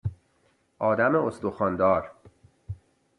آدم 0.79 1.15
استخوان 1.15 1.75
دار 1.77 2.11